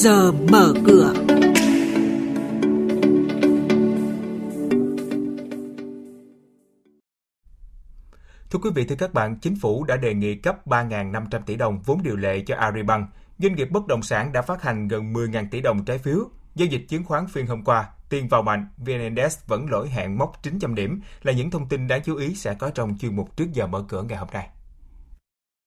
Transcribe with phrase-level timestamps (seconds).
[0.00, 1.14] giờ mở cửa.
[8.50, 11.82] Thưa quý vị, thưa các bạn, Chính phủ đã đề nghị cấp 3.500 tỷ đồng
[11.82, 13.08] vốn điều lệ cho Aribank.
[13.38, 16.18] Doanh nghiệp bất động sản đã phát hành gần 10.000 tỷ đồng trái phiếu.
[16.54, 20.18] Giao dịch chứng khoán phiên hôm qua, tiền vào mạnh, VN Index vẫn lỗi hẹn
[20.18, 23.36] mốc 900 điểm là những thông tin đáng chú ý sẽ có trong chuyên mục
[23.36, 24.48] trước giờ mở cửa ngày hôm nay.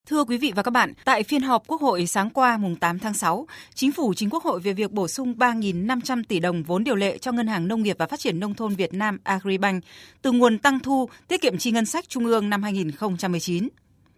[0.09, 2.99] Thưa quý vị và các bạn, tại phiên họp Quốc hội sáng qua mùng 8
[2.99, 6.84] tháng 6, Chính phủ chính Quốc hội về việc bổ sung 3.500 tỷ đồng vốn
[6.84, 9.84] điều lệ cho Ngân hàng Nông nghiệp và Phát triển Nông thôn Việt Nam Agribank
[10.21, 13.70] từ nguồn tăng thu tiết kiệm chi ngân sách trung ương năm 2019.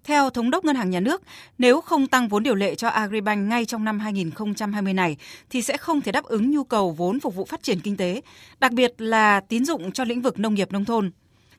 [0.03, 1.21] Theo Thống đốc Ngân hàng Nhà nước,
[1.57, 5.17] nếu không tăng vốn điều lệ cho Agribank ngay trong năm 2020 này
[5.49, 8.21] thì sẽ không thể đáp ứng nhu cầu vốn phục vụ phát triển kinh tế,
[8.59, 11.11] đặc biệt là tín dụng cho lĩnh vực nông nghiệp nông thôn.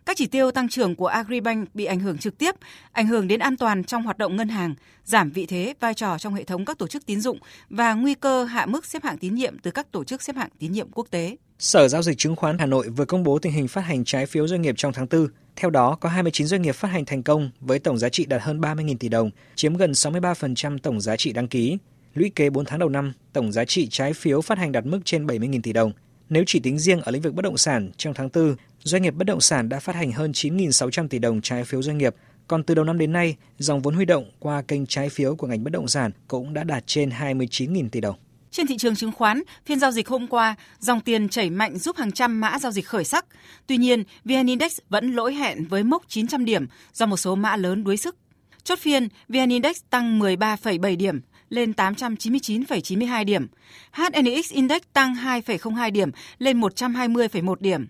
[0.06, 2.54] Các chỉ tiêu tăng trưởng của Agribank bị ảnh hưởng trực tiếp,
[2.92, 4.74] ảnh hưởng đến an toàn trong hoạt động ngân hàng,
[5.04, 7.38] giảm vị thế, vai trò trong hệ thống các tổ chức tín dụng
[7.70, 10.48] và nguy cơ hạ mức xếp hạng tín nhiệm từ các tổ chức xếp hạng
[10.58, 11.36] tín nhiệm quốc tế.
[11.58, 14.26] Sở Giao dịch Chứng khoán Hà Nội vừa công bố tình hình phát hành trái
[14.26, 15.28] phiếu doanh nghiệp trong tháng 4.
[15.56, 18.42] Theo đó, có 29 doanh nghiệp phát hành thành công với tổng giá trị đạt
[18.42, 21.78] hơn 30.000 tỷ đồng, chiếm gần 63% tổng giá trị đăng ký.
[22.14, 25.00] Lũy kế 4 tháng đầu năm, tổng giá trị trái phiếu phát hành đạt mức
[25.04, 25.92] trên 70.000 tỷ đồng.
[26.28, 29.14] Nếu chỉ tính riêng ở lĩnh vực bất động sản, trong tháng 4, doanh nghiệp
[29.14, 32.14] bất động sản đã phát hành hơn 9.600 tỷ đồng trái phiếu doanh nghiệp.
[32.48, 35.46] Còn từ đầu năm đến nay, dòng vốn huy động qua kênh trái phiếu của
[35.46, 38.16] ngành bất động sản cũng đã đạt trên 29.000 tỷ đồng.
[38.50, 41.96] Trên thị trường chứng khoán, phiên giao dịch hôm qua, dòng tiền chảy mạnh giúp
[41.96, 43.26] hàng trăm mã giao dịch khởi sắc.
[43.66, 47.56] Tuy nhiên, VN Index vẫn lỗi hẹn với mốc 900 điểm do một số mã
[47.56, 48.16] lớn đuối sức.
[48.64, 53.46] Chốt phiên, VN Index tăng 13,7 điểm lên 899,92 điểm.
[53.92, 57.86] HNX Index tăng 2,02 điểm lên 120,1 điểm.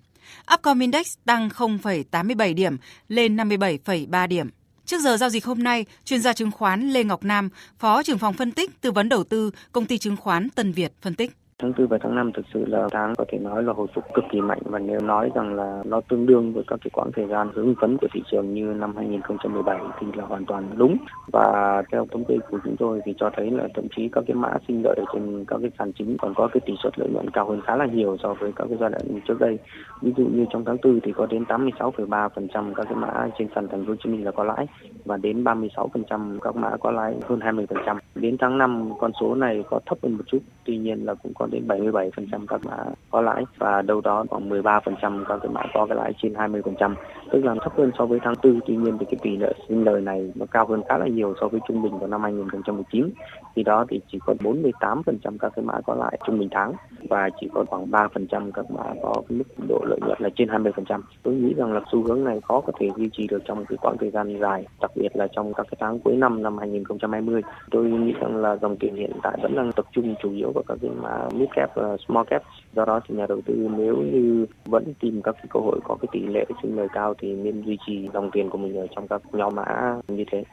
[0.54, 2.77] Upcom Index tăng 0,87 điểm
[3.08, 4.50] lên 57,3 điểm.
[4.86, 8.18] Trước giờ giao dịch hôm nay, chuyên gia chứng khoán Lê Ngọc Nam, Phó trưởng
[8.18, 11.32] phòng phân tích tư vấn đầu tư, công ty chứng khoán Tân Việt phân tích.
[11.62, 14.04] Tháng 4 và tháng 5 thực sự là tháng có thể nói là hồi phục
[14.14, 14.58] cực kỳ mạnh.
[14.64, 17.74] Và nếu nói rằng là nó tương đương với các cái quãng thời gian hướng
[17.80, 20.96] phấn của thị trường như năm 2017 thì là hoàn toàn đúng.
[21.33, 24.34] Và theo thống kê của chúng tôi thì cho thấy là thậm chí các cái
[24.34, 27.30] mã sinh lợi trên các cái sàn chính còn có cái tỷ suất lợi nhuận
[27.30, 29.58] cao hơn khá là nhiều so với các cái giai đoạn trước đây.
[30.02, 33.68] Ví dụ như trong tháng 4 thì có đến 86,3% các cái mã trên sàn
[33.68, 34.66] thành phố Hồ Chí Minh là có lãi
[35.06, 39.64] và đến 36% các mã có lãi hơn 20% đến tháng 5 con số này
[39.70, 42.11] có thấp hơn một chút tuy nhiên là cũng có đến 77%
[42.48, 42.77] các mã
[43.11, 46.95] có lãi và đâu đó khoảng 13% các cái mã có cái lãi trên 20%,
[47.33, 48.61] tức là thấp hơn so với tháng 4.
[48.66, 51.34] Tuy nhiên thì cái tỷ lệ sinh lời này nó cao hơn khá là nhiều
[51.40, 53.11] so với trung bình của năm 2019.
[53.56, 55.02] Thì đó thì chỉ có 48%
[55.40, 56.72] các cái mã có lãi trung bình tháng
[57.08, 61.00] và chỉ có khoảng 3% các mã có mức độ lợi nhuận là trên 20%.
[61.22, 63.77] Tôi nghĩ rằng là xu hướng này khó có thể duy trì được trong cái
[63.83, 67.42] quãng thời gian dài, đặc biệt là trong các cái tháng cuối năm năm 2020.
[67.70, 70.64] Tôi nghĩ rằng là dòng tiền hiện tại vẫn đang tập trung chủ yếu vào
[70.68, 72.42] các cái mã mid cap và small cap
[72.74, 75.95] do đó thì nhà đầu tư nếu như vẫn tìm các cái cơ hội có
[75.95, 78.86] cái tỷ lệ sinh lời cao thì nên duy trì dòng tiền của mình ở
[78.96, 80.45] trong các nhóm mã như thế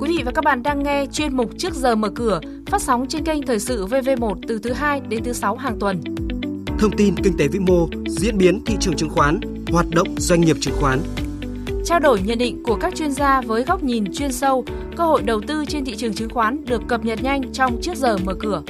[0.00, 3.06] Quý vị và các bạn đang nghe chuyên mục Trước giờ mở cửa, phát sóng
[3.08, 6.00] trên kênh Thời sự VV1 từ thứ 2 đến thứ 6 hàng tuần.
[6.78, 9.40] Thông tin kinh tế vĩ mô, diễn biến thị trường chứng khoán,
[9.72, 11.00] hoạt động doanh nghiệp chứng khoán,
[11.84, 14.64] trao đổi nhận định của các chuyên gia với góc nhìn chuyên sâu,
[14.96, 17.96] cơ hội đầu tư trên thị trường chứng khoán được cập nhật nhanh trong trước
[17.96, 18.62] giờ mở cửa.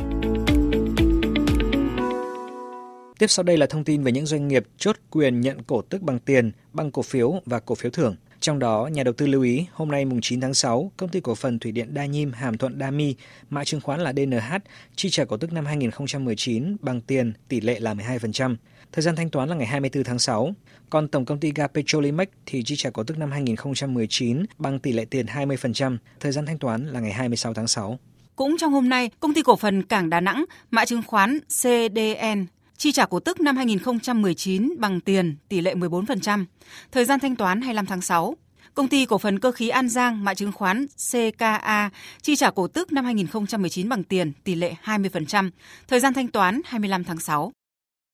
[3.18, 6.02] Tiếp sau đây là thông tin về những doanh nghiệp chốt quyền nhận cổ tức
[6.02, 8.16] bằng tiền, bằng cổ phiếu và cổ phiếu thưởng.
[8.44, 11.20] Trong đó, nhà đầu tư lưu ý, hôm nay mùng 9 tháng 6, công ty
[11.20, 13.14] cổ phần thủy điện Đa Nhiêm Hàm Thuận Đa Mi,
[13.50, 14.56] mã chứng khoán là DNH,
[14.96, 18.56] chi trả cổ tức năm 2019 bằng tiền, tỷ lệ là 12%.
[18.92, 20.54] Thời gian thanh toán là ngày 24 tháng 6.
[20.90, 24.92] Còn tổng công ty ga Petrolimex thì chi trả cổ tức năm 2019 bằng tỷ
[24.92, 27.98] lệ tiền 20%, thời gian thanh toán là ngày 26 tháng 6.
[28.36, 32.46] Cũng trong hôm nay, công ty cổ phần Cảng Đà Nẵng, mã chứng khoán CDN
[32.76, 36.44] chi trả cổ tức năm 2019 bằng tiền tỷ lệ 14%,
[36.92, 38.36] thời gian thanh toán 25 tháng 6.
[38.74, 41.90] Công ty cổ phần cơ khí An Giang, mã chứng khoán CKA,
[42.22, 45.50] chi trả cổ tức năm 2019 bằng tiền tỷ lệ 20%,
[45.88, 47.52] thời gian thanh toán 25 tháng 6.